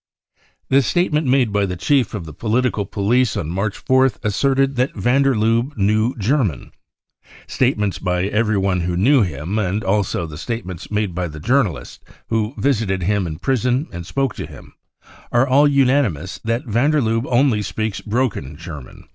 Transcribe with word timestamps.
* 0.37 0.69
The 0.71 0.81
statement 0.81 1.27
made 1.27 1.53
by 1.53 1.67
the 1.67 1.75
chief 1.75 2.15
of 2.15 2.25
the 2.25 2.33
political 2.33 2.87
police 2.87 3.37
on 3.37 3.51
March 3.51 3.85
4th 3.85 4.15
asserted 4.25 4.75
that 4.75 4.95
van 4.95 5.21
der 5.21 5.35
Lubbe 5.35 5.77
knew 5.77 6.15
German, 6.17 6.71
Statements 7.45 7.99
by 7.99 8.23
everyone 8.25 8.81
who 8.81 8.97
knew 8.97 9.21
him, 9.21 9.59
and 9.59 9.83
also 9.83 10.25
the 10.25 10.39
statements 10.39 10.89
made 10.89 11.13
by 11.13 11.27
the 11.27 11.39
journalists 11.39 12.03
who 12.29 12.55
visited 12.57 13.03
him 13.03 13.27
in 13.27 13.37
prison 13.37 13.85
and 13.93 14.07
spoke 14.07 14.33
to 14.33 14.47
him, 14.47 14.73
are 15.31 15.47
all 15.47 15.67
unanimous 15.67 16.39
that 16.43 16.65
van 16.65 16.89
der 16.89 16.99
Lufebe 16.99 17.27
only 17.29 17.61
speaks 17.61 18.01
broken 18.01 18.57
German. 18.57 19.03